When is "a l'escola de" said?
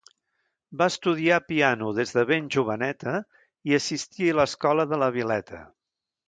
4.33-5.01